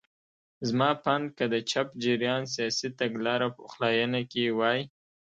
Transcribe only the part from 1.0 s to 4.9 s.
په اند که د چپ جریان سیاسي تګلاره پخلاینه کې وای.